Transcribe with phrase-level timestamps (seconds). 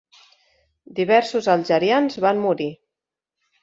[1.01, 2.71] Diversos algerians van morir.